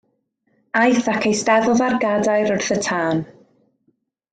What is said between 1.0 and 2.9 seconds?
ac eisteddodd ar gadair wrth y